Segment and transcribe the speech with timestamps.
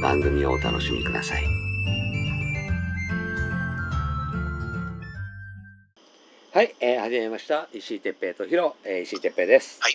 [0.00, 1.44] 番組をお楽しみください。
[6.52, 7.68] はい、えー、始めました。
[7.72, 9.78] 石井哲平とヒロ、えー、石井哲平です。
[9.82, 9.90] は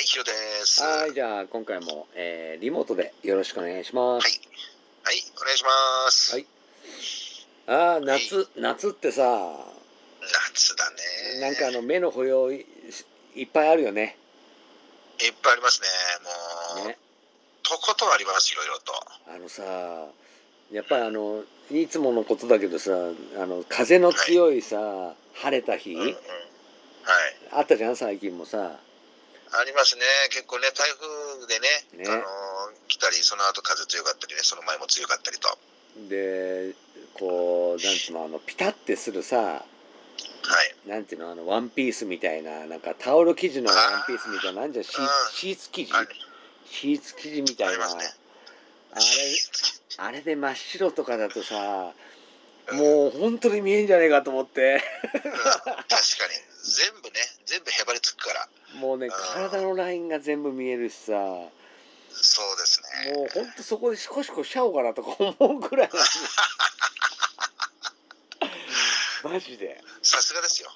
[0.00, 0.30] い、ヒロで
[0.64, 0.82] す。
[0.82, 4.28] は、はいじゃあ今回も、えー、リモートでよろしくお願いします。
[5.12, 5.70] い、お願いしま
[6.10, 6.34] す。
[6.34, 6.46] はい
[7.66, 11.40] ああ、夏、夏ってさ、夏だね。
[11.40, 12.66] なんかあの目の保養い
[13.36, 14.16] いっぱいあるよね。
[15.22, 15.86] いっぱいありますね。
[16.24, 16.39] もう、ね。
[17.62, 18.92] とことんあります、いろいろと。
[19.28, 19.62] あのさ、
[20.72, 26.06] やっぱりあの、いつものことだけどさ、あの、風の強いさ、晴れた日、うんうん。
[26.06, 26.16] はい。
[27.52, 28.58] あったじゃん、最近もさ。
[29.52, 30.02] ありますね。
[30.30, 32.24] 結構ね、台風でね、ねあのー
[32.88, 35.48] 来たり、その後風強かったりね、その前も強かったりと。
[35.48, 35.56] は
[36.08, 36.74] で、
[37.14, 39.64] こう、なんつうの、あの、ピタってするさ、
[40.86, 40.88] い。
[40.88, 45.92] なんていうの、あの、ワンピースみたいな、なんかタオル生地のワンピースみたいな、なんじゃ、シーシーツ生地？
[45.92, 46.08] あれ
[46.66, 47.86] シーツ生地みたいな。
[47.86, 48.04] あれ、
[49.98, 51.92] あれで真っ白とかだとさ、
[52.72, 54.74] うんもう本当に見えんじゃねえかと思って、
[55.12, 55.40] うん確かに。
[56.62, 57.14] 全部ね、
[57.46, 58.48] 全部へばりつくから。
[58.78, 61.50] もうね、体のラインが全部見えるしさ、も
[62.12, 63.12] そうですね。
[63.12, 65.90] う本当そこでシコシコしちゃおうかなとか思うぐらい。
[69.24, 69.82] マジで。
[70.02, 70.72] さすがですよ。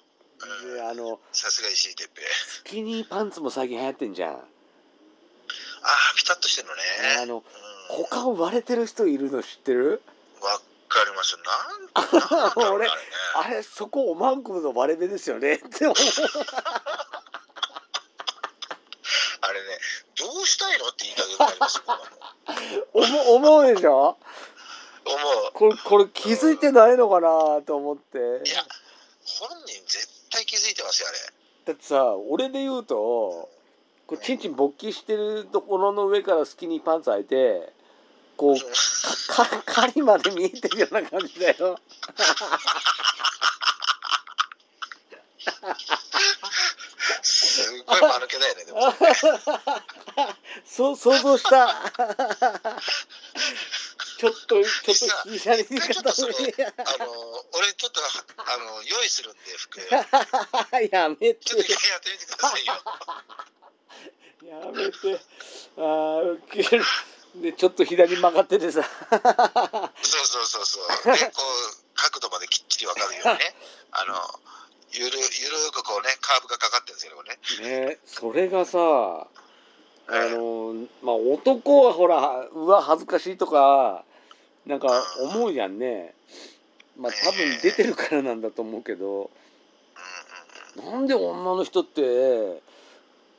[0.63, 2.29] うんで、あの、さすが石井哲平。
[2.29, 4.49] スキニーパンツも最近流行ってんじゃん。
[5.85, 6.83] ああ、ピタッとしてるのね。
[7.23, 7.43] あの、うん
[7.91, 10.01] 股間割れてる人いるの知ってる？
[10.41, 10.59] わ
[10.89, 11.37] かります。
[12.57, 12.93] なん 俺ね
[13.37, 15.97] あれそこおまんこの割れ目ですよねって思う。
[19.43, 19.67] あれね、
[20.19, 21.83] どうしたいのって言いたくなりますよ。
[22.95, 24.17] 思う思うでしょ？
[25.05, 25.17] 思
[25.51, 25.53] う。
[25.53, 28.19] これ、これ気づいてないのかなと思って。
[28.19, 28.21] い
[28.51, 28.65] や、
[29.27, 31.19] 本人絶対気づいてますよ、あれ。
[31.67, 33.49] だってさ俺で言うと
[34.07, 37.73] こうチンチン勃起してるところの上からスキニーパンツ履いて
[38.37, 41.79] こうかか狩りまで見えてるような感じだよ
[47.23, 48.95] すごい間抜けだよね、でもね。
[50.65, 51.93] そう想像した
[54.19, 54.65] ちょっとちょっ
[55.23, 56.75] と左に一回ちょっとそれ傾けあの、
[57.53, 58.01] 俺ちょっと、
[58.39, 59.81] あの、用意するんで、服。
[59.81, 59.97] ち ょ
[60.93, 62.75] やめてっと一回やってみてくださいよ。
[64.61, 65.21] やめて
[65.77, 66.85] あーウケる
[67.43, 71.17] でちょっと左に曲がっててさそうそうそうそう。
[71.17, 73.55] で、こう、角度まできっちりわかるようにね。
[73.91, 74.15] あの、
[74.93, 77.87] ゆる、ゆるくこうね、カーブがかかってるんですよね、ね。
[77.87, 78.79] ねそれがさ
[80.07, 84.05] あのまあ男はほらうわ恥ずかしいとか
[84.67, 84.89] なんか
[85.21, 86.15] 思うじゃんね
[86.97, 89.31] まあ多分出てるからなんだと思うけど。
[90.77, 92.61] なんで女の人って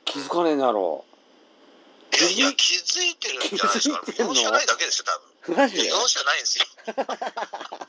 [0.06, 4.00] 気づかねえんだろういやいや、気づいてるんじゃないですか。
[4.06, 4.50] 気づいてんの？
[4.52, 5.04] ないだけですよ、
[5.46, 5.58] 多分。
[5.58, 5.82] マジで？
[5.82, 6.64] いや容赦ないんですよ。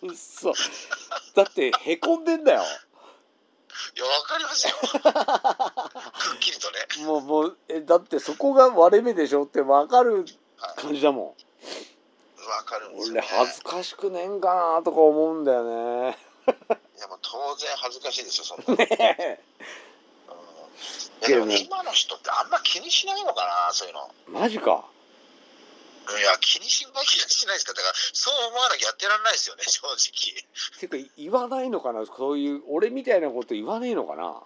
[0.02, 0.54] うっそ
[1.36, 2.62] だってへこんでんだよ
[3.96, 4.74] いや、わかりますよ。
[4.82, 7.06] くっきりとね。
[7.06, 10.26] もうもうえだってそこが割れ目でしょって分かる
[10.76, 11.36] 感じだも
[12.50, 13.22] わかるんんですよ、ね。
[13.22, 16.18] 俺恥ずかしくねえんかなとか思うんだよね
[16.48, 18.76] いや、もう当然恥ずかしいですよ、そんなの。
[18.76, 19.97] ねえうん、
[21.28, 24.10] いやでも今の人ってあんま気にしないのかな、そういうの。
[24.28, 24.86] マジか
[26.10, 27.74] いや、気にしない気がしないですか。
[27.74, 30.00] だから、そう思わなきゃやってらんないですよね、 正直。
[30.80, 34.42] ていうか言わないのかなそういう俺みたいなこと言わねえのかな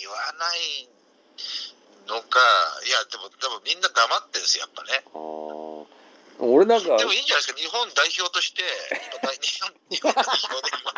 [0.00, 0.88] 言わない
[2.06, 2.40] のか、
[2.84, 5.04] いや、でも、でもみんな黙ってるんですよ、やっぱね。
[6.40, 8.62] 俺なんかでもいいんじゃないですか、日本代表として、
[9.90, 10.92] 日本代表で今、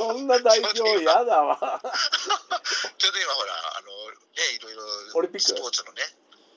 [0.00, 4.16] そんな代表やだわ ちょうど今ほら、あの、ね、
[4.56, 4.82] いろいろ
[5.14, 5.44] オリンピック？
[5.44, 6.02] スポーツのね、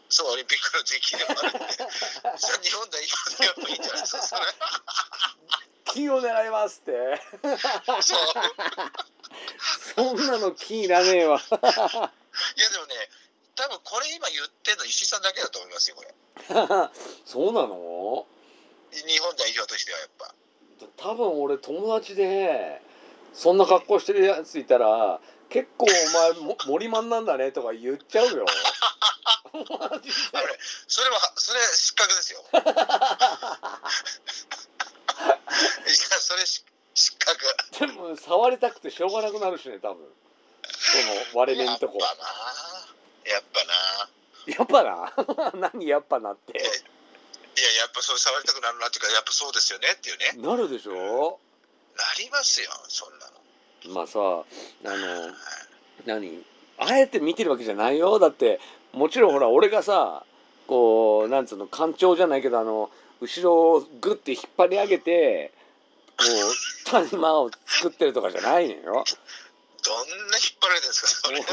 [0.09, 1.87] そう、オリンピックの時期でもあるんで、じゃ
[2.29, 4.41] あ日本代表でやっぱいいんじゃないですか、それ。
[5.93, 7.21] 金を狙いますって
[8.01, 8.19] そう。
[9.95, 11.59] そんなの金いらねえわ いや、
[12.69, 13.09] でもね、
[13.55, 16.13] 多分これ今言ってるの石井さんだけだと思いますよ、これ。
[17.25, 18.25] そうなの？
[18.91, 20.33] 日本代表としてはやっぱ。
[20.97, 22.81] 多分俺友達で
[23.33, 25.19] そんな格好してるやついたら
[25.49, 25.89] 結構お
[26.39, 28.45] 前も森マンなんだねとか言っちゃうよ
[30.87, 32.43] それは、それ失格ですよ。
[32.53, 32.63] いや、
[36.19, 36.63] それし
[36.95, 37.45] 失格。
[37.79, 40.07] ででも触りたくてしょうがなくなるしね多分
[40.63, 40.97] そ
[41.35, 42.07] の割れ目んとこや
[43.39, 44.53] っぱな。
[44.55, 45.13] やっぱな？
[45.13, 45.13] や
[45.51, 46.61] っぱな何やっぱなってい
[47.61, 50.31] や、やっぱそう触りたくなるなっていうか、やっぱそうですよねっていうね。
[50.47, 51.39] なるでしょ？
[52.03, 53.33] なりますよ、そんなの。
[53.95, 55.33] まあさあの
[56.05, 56.43] 何
[56.77, 58.59] あえて見てるわけじゃないよだって
[58.93, 60.23] もちろんほら俺がさ
[60.67, 62.89] こうなんつうの干潮じゃないけどあの
[63.19, 65.51] 後ろをグッて引っ張り上げて
[66.17, 68.81] こう 谷間を作ってるとかじゃないのよ。
[68.83, 69.05] どんな引っ
[70.61, 71.43] 張られてるんですか、それ。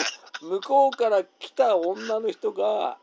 [0.42, 2.98] 向こうから来た女の人がは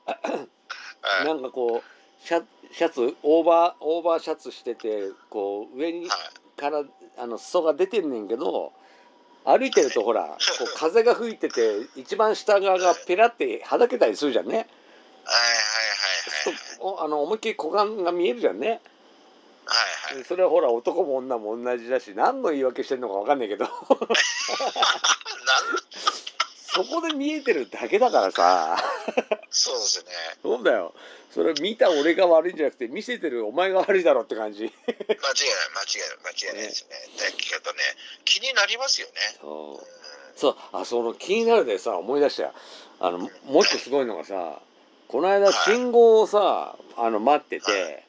[1.23, 6.19] いなんかこうシャシャツオーバーオーバーシャツしててこう上にはい
[6.57, 6.83] から
[7.18, 8.74] あの裾が出てんねんけど
[9.45, 14.57] 歩いてるとほらこう 風が吹いてて一番下側がペラってはだけたりするじゃんね。
[14.57, 15.56] はいはい
[16.45, 18.81] はいはいあの思いっきり股間が見えるじゃんね。
[19.65, 20.24] はいはい。
[20.24, 23.71] それはほら男も女も同じだし何の言い訳してんのか分かんないけど なん
[26.77, 28.77] そこで見えてるだけだからさ。
[29.50, 30.09] そうですよね。
[30.44, 30.94] そうだよ。
[31.31, 34.63] それ見た俺が悪いんじゃなくて見せてるお前が悪いだろって感じ。
[34.63, 36.95] 間違いない、間違いない、間違いないですね。
[37.18, 37.79] だけどね、
[38.25, 39.13] 気になりますよね。
[39.41, 39.71] そう。
[39.71, 39.77] うん。
[40.35, 40.56] そう。
[40.71, 42.53] あその気になるでさ思い出したよ。
[43.00, 43.29] あのもう
[43.63, 44.59] 一個すごいのがさ
[45.07, 48.06] この間信号をさあの待ってて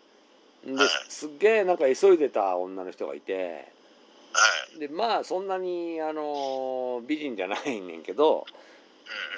[0.65, 0.89] ではい。
[1.09, 3.65] すっげえなんか急いでた女の人がいてはい。
[4.79, 8.47] でまあそんなにあの美人じゃないねんけど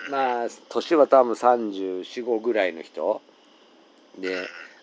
[0.07, 3.23] うんまあ年は多分345ぐらいの人
[4.19, 4.37] で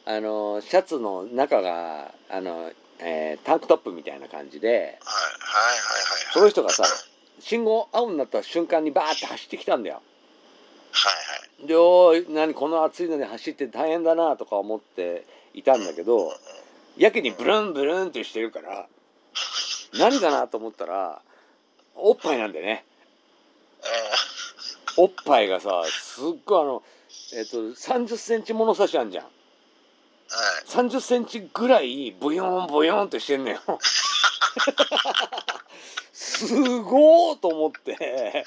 [0.05, 4.97] あのシャツの中があの、えータンクトップみたいな感じで。
[6.33, 6.83] その人がさ
[7.39, 10.01] 信号青になった瞬間にバーって走ってきたんだよ。
[10.91, 11.13] はい
[11.61, 11.67] はい。
[11.67, 16.31] でおい何この暑いのに走って大変だなとか思っていたんだけど
[16.97, 18.87] やけにブルンブルンってしてるから
[19.99, 21.21] 何かなと思ったら
[21.95, 22.85] おっぱいなんでね。
[24.97, 26.83] おっぱいがさすっごいあの
[27.35, 29.23] えっ、と3 0センチ物差しあんじゃん。
[29.25, 29.33] はい。
[30.67, 33.59] 3 0センチぐらいブヨンブヨンってしてんのよ。
[36.13, 38.43] すごーと思って。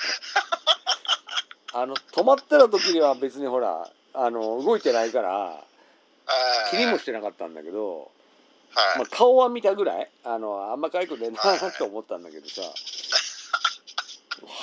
[1.72, 5.64] あの止まってた時には別にほらあの動いてないからは
[6.72, 6.76] い。
[6.76, 8.10] 気にもしてなかったんだけど、
[8.74, 8.98] はい。
[8.98, 11.38] まあ、顔は見たぐらいあのあんま可愛くねえな
[11.78, 12.62] と思ったんだけどさ。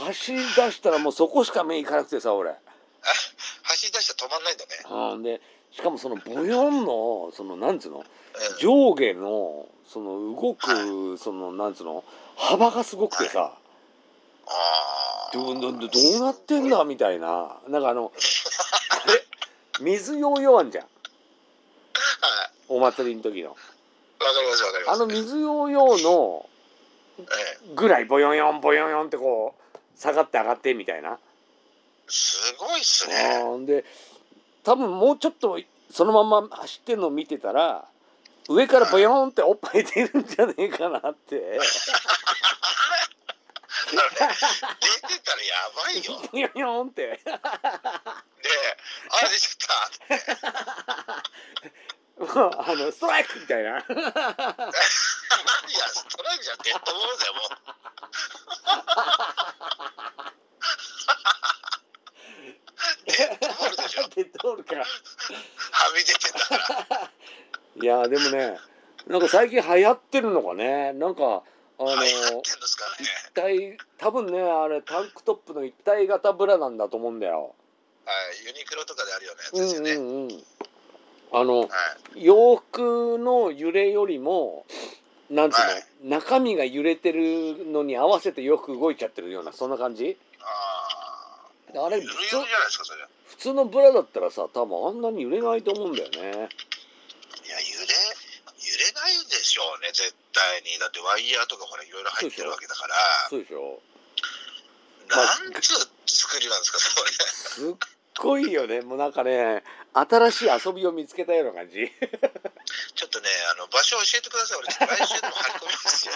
[0.06, 2.51] 走り出したらもうそこしか目いかなくてさ俺。
[3.63, 4.71] 走り出したら止まんないんだね。
[5.15, 8.06] うん、でしかもそのボヨンのそのなんつうのうん。
[8.59, 12.03] 上下のその動くそのなんつうの
[12.36, 13.57] 幅がすごくてさ。
[14.50, 17.57] あどどどどうなってんだみたいな。
[17.68, 18.12] なんかあの
[19.03, 19.25] あれ？
[19.82, 20.86] 水ヨーヨーあんじゃん。
[20.86, 20.91] はい。
[22.70, 23.55] お祭りの時の
[24.27, 24.96] わかりますわかります。
[24.96, 26.50] あの水ヨーヨーの
[27.19, 31.17] ええぐらいボヨヨンボヨヨンってこう下がって上がってみたいな
[32.07, 33.41] すごいっすね。
[33.43, 33.84] うんで
[34.63, 37.86] 多分もうちょっとそのまま走ってんの見てたら
[38.50, 41.60] 上からボヨーンっておっぱい出るんじゃねえかなって出
[43.93, 44.00] て
[45.24, 46.19] たらやばいよ。
[46.31, 47.31] ボヨヨンってで、あ、
[49.29, 49.67] 出ちゃっ
[50.07, 50.25] たって。
[52.19, 53.86] あのストライクみたいな いや、
[55.88, 57.50] ストライクじゃデッドボールだよ、もう。
[63.05, 64.07] デッドボールでしょ。
[64.15, 64.86] デッドボールかは
[65.95, 66.57] み出てたか
[66.95, 67.12] ら。
[67.75, 68.57] いやでもね
[69.05, 71.43] なんか最近流行ってるのかねなんか
[71.79, 72.07] あのね。
[72.09, 77.53] 一体多分ねあれタンクトップの一体型ブラなんだと思うんだよ。
[78.05, 79.91] はい、ユニクロとかであるようなやつうんですよね。
[79.91, 80.57] うんうん。
[81.31, 81.69] あのはい。
[82.25, 84.65] 洋服の揺れよりも
[85.29, 85.84] なんつうの、はい。
[86.03, 90.17] 中身が揺れてるのに合わせてよく動いちゃってるようなそんな感じ？
[90.39, 93.00] ああれ普通じゃないですか、それ。
[93.00, 96.17] いや、普通のブラだったらさ多分あんなに揺れないと思うんだよね。
[96.17, 96.50] 揺れ、揺れない
[99.29, 100.79] でしょうね、絶対に。
[100.79, 102.96] だってワイヤーとかほら、いろいろ入ってるわけだから。
[103.29, 103.79] そうでしょ。
[105.10, 107.12] まあなんつう作りなんですか、それ。
[107.12, 107.75] すっ
[108.17, 108.81] こいいよね。
[108.81, 109.63] もうなんかね
[110.00, 114.58] 新しい遊びを見つけたような感じちょっとね、あの場所教えてください。
[114.60, 116.13] 俺、ちょっと来週でも張り込みますよ。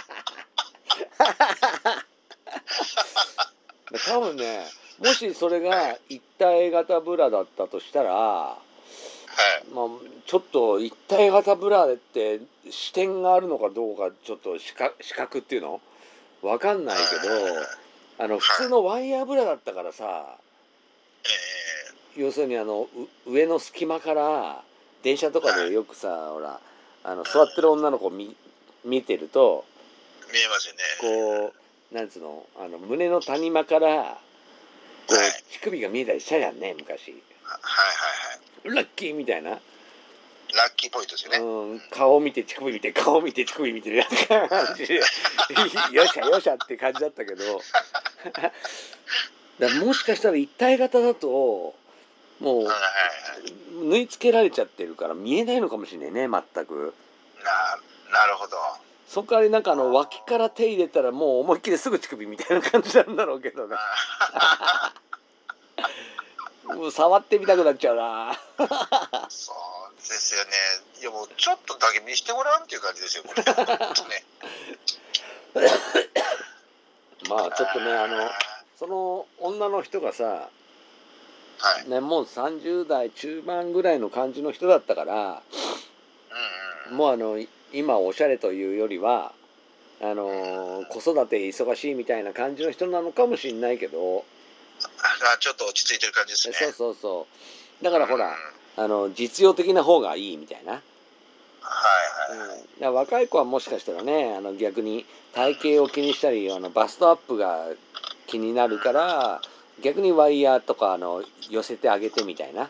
[4.05, 4.65] 多分ね
[4.99, 8.57] もしそれが一体型ブラだったとしたら、は
[9.63, 9.65] い。
[9.73, 9.87] まあ、
[10.25, 15.81] ちょっと一体型ブラって視点があるのかどうかちょっと視覚っていうの？
[16.41, 17.33] わかんないけど
[18.17, 20.37] あの普通のワイヤーブラだったからさ
[21.23, 21.27] え
[22.17, 22.87] 要するにあの
[23.25, 24.63] う上の隙間から
[25.03, 26.59] 電車とかでよくさほら
[27.03, 28.35] あの座ってる女の子見
[28.85, 30.79] 見てるとー、見えますよね。
[31.49, 31.53] こ
[31.91, 34.17] うなんつうのあの胸の谷間から
[35.07, 37.17] こうはい乳首が見えたりしたじゃんね昔はい
[37.61, 38.75] はいはい。
[38.75, 39.59] ラッキーみたいな、ラッ
[40.75, 41.39] キーポイントですよね。
[41.39, 45.01] うん、顔見て乳首見て顔見て乳首見てみたいな感じで よ
[46.03, 47.61] っしゃよっしゃって感じだったけど
[49.59, 51.75] だもしかしたら一体型だと
[52.41, 52.67] もう。
[53.83, 56.93] 縫い付けられちゃってるから見えないのかもしれないね全く
[57.43, 58.57] ななるほど。
[59.07, 63.75] そっからなんかあの脇から手入れたらもう思いっきりすぐ乳首みたいな感じなんだろうけどね
[66.65, 68.33] もう触ってみたくなっちゃうな
[69.29, 70.51] そうですよね。
[71.01, 73.23] いやもうちょっとだけ見してごらんっていう感じですよ。
[73.25, 73.43] これ。
[73.43, 73.53] ね。
[77.29, 78.31] まあちょっとねあのは
[78.77, 80.49] その女の人がさ、
[81.85, 81.89] い。
[81.89, 85.41] ね、もう30代中盤ぐらいの感じの人だったから
[86.87, 86.97] うんうん。
[86.97, 89.33] もうあの今おしゃれというよりは
[90.01, 94.25] あの子育て忙しいみたいな感じの人なのかもしれないけど
[94.83, 96.55] あちょっと落ち着いてる感じですね。
[96.55, 97.27] そうそうそ
[97.81, 98.33] うだからほらうん
[98.83, 100.81] あの実用的な方がいいみたいな、はい
[102.39, 102.59] はい。
[102.81, 107.67] うん、若い子はもしかしたらねあの逆に体型を気にしたりあのバストアップが
[108.27, 109.41] 気になるから
[109.81, 112.69] 逆にワイヤーとかあの寄せてあげてみたいな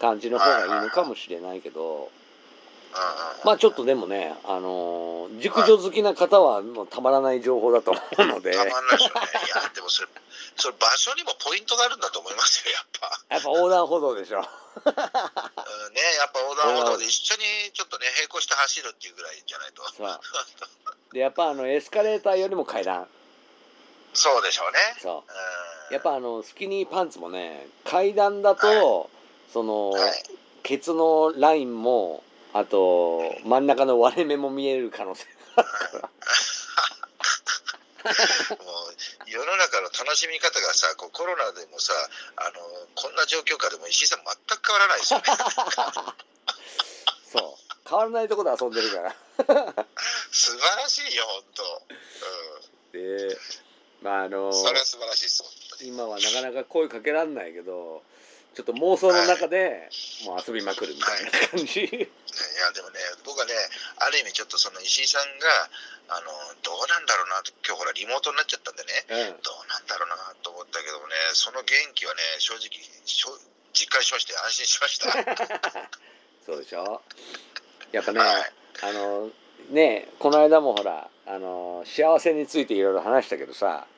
[0.00, 2.10] 感じの方がいいのかもしれないけど
[3.44, 9.26] まあちょっとでもねあのー熟女好きな方はもうたまらない情報だと思うのでたまんないでしょうね。
[9.46, 10.08] いや、でもそれ、
[10.56, 13.34] それ場所にもポイントがあるんだと思いますよ、やっぱ。
[13.34, 14.44] やっぱ横断歩道でしょうん、ね、
[14.84, 19.82] やっぱ横断歩道で一緒にちょっとね、並行して走るっていうぐらいじゃないと。
[21.12, 23.06] でやっぱあのエスカレーターよりも階段
[24.14, 24.78] そうでしょうね。
[25.00, 25.22] そうんう
[25.92, 29.10] やっぱあのスキニーパンツもね階段だと
[29.52, 30.12] そのはい、
[30.62, 32.22] ケツのラインも
[32.54, 35.26] あと真ん中の割れ目も見える可能性
[38.02, 41.92] もう世の中の楽しみ方がさ、こうコロナでもさ、
[42.36, 42.58] あの
[42.94, 45.24] こんな状況下でも石井さん、全く変わらないですよね。
[47.32, 47.54] そう
[47.88, 49.14] 変わらないとこで遊んでるから
[50.30, 51.82] 素晴らしいよ、本当。
[52.98, 53.38] で
[54.02, 55.61] まああのうん、それは素晴らしいです。
[55.82, 58.02] 今はなかなか声かけらんないけど
[58.54, 59.88] ちょっと妄想の中で
[60.26, 61.80] もう遊びまくるみたいな感じ。
[61.80, 61.84] い。
[61.84, 63.52] やでもね僕はね
[63.98, 65.46] ある意味ちょっとその石井さんが
[66.08, 66.26] あの
[66.62, 69.42] どうなんだろうなと今日ほらリモートになっちゃったんでねうん。
[69.42, 72.68] どうなんだろうなと思ったけどもねその元気はね正直
[73.72, 75.88] 実感しまして安心しました。
[76.44, 77.00] そうでしょ？
[77.92, 78.52] やっぱね、はい。
[78.82, 79.30] あの
[79.70, 83.91] ねこの間もほらあの幸せについていろいろ話したけどさはいはい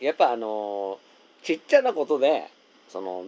[0.00, 0.98] やっぱあの
[1.42, 2.48] ちっちゃなことで
[2.90, 3.24] その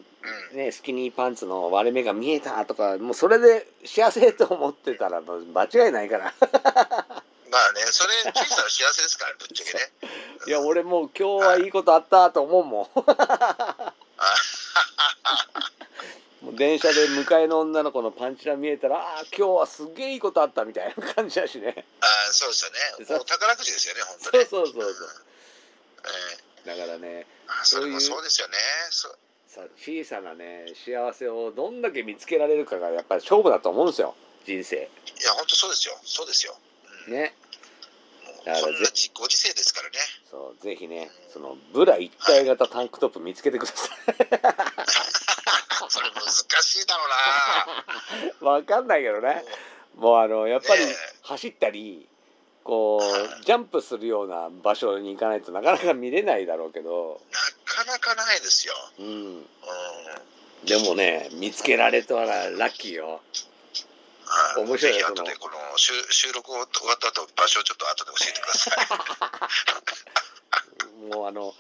[0.55, 6.35] ねスキニーパンツの割れ目が見えたとかもうそれで幸せと思ってたら間違いないから。
[7.49, 9.81] まあねそれ小さな幸せですからぶっちゃけね。
[10.47, 12.89] いや俺もう今日はいいことあったと思うもん。
[16.45, 21.87] もう電車で迎えの女の子のパンチラ見えたらああ今日はすげえいいことあったみたいな感じだしね。
[22.01, 22.79] あーそうですよね。
[23.25, 25.09] 宝くじですよね本当そうねそうそうそう。
[25.09, 25.36] ええ
[26.65, 28.57] だからねあそれもそういうそうですよね。
[29.79, 34.15] 小さなね幸せをどんだけ見つけられるかがやっぱり勝負だと思うんですよ。
[34.45, 34.77] 人生。
[34.77, 35.95] いや本当そうですよ。
[36.05, 36.55] そうですよ、
[37.09, 37.35] うん、ね。
[38.45, 39.97] だからこんなじご時世ですからね。
[40.31, 43.89] そうぜひねそのブラ一体型タンクトップ見つけてくださ
[45.89, 47.09] それ難しいだろう
[48.45, 48.55] な。
[48.55, 49.45] い わかんないけどね。
[49.97, 50.83] もうあのやっぱり
[51.23, 52.07] 走ったり
[52.67, 58.75] こうジャンプするような場所に行かないとなかなか見れないだろうけどなかなかないですよ。
[58.99, 59.47] うんうん。
[60.67, 63.21] でもね見つけられたらラッキーよ
[64.25, 66.69] はい面白い後でこの収収録終わっ
[66.99, 68.71] た後場所をちょっと後で教えてくださ
[71.07, 71.15] い。
[71.15, 71.55] もうあの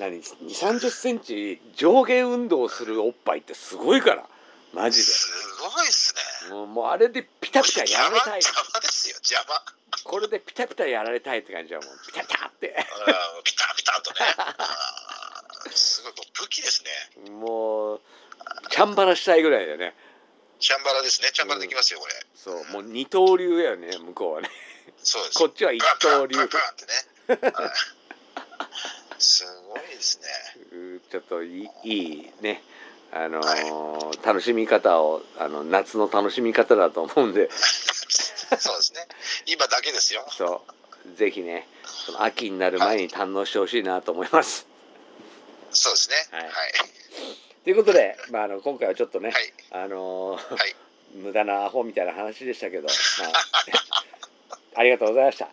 [0.00, 4.26] 何2 3 0センチ上下運動するおっぱいってすごいから
[4.72, 5.28] マジです
[5.60, 6.14] ごいっす
[6.48, 6.54] ね。
[6.54, 9.60] もうもうあれでピタピタやられたい邪魔ですよ邪魔。
[10.04, 14.18] これでピタピタやられたいって感じはもうピタピタってうんピタピタとね。
[15.74, 17.30] すごいもう武器ですね。
[17.30, 19.94] もャンバラしたいぐらいだよね
[20.58, 21.30] チャンバラですね。
[21.32, 22.14] チャンバラできますよ、これ。
[22.34, 24.50] そうもう二刀流やよね向こうはね
[25.02, 25.38] そうです。
[25.38, 26.36] こっちは一刀流
[29.18, 30.26] すごいですね。
[30.72, 32.62] うんちょっといいいいね
[33.12, 39.00] あのー楽しみ方をあの夏の楽しみ方だと思うんでそうですね。
[39.46, 40.24] 今だけですよ。
[40.30, 40.62] そ
[41.06, 44.66] うぜひねその秋になる前に堪能してほしいなと思います。
[45.70, 46.16] そうですね。
[46.30, 46.52] ははいい。
[47.64, 49.52] ということで、まあ、あの今回はちょっとね、はい。
[49.84, 50.74] あのーはい。
[51.14, 52.90] 無駄なアホみたいな話でしたけど、まあ、
[54.80, 55.48] ありがとうございました。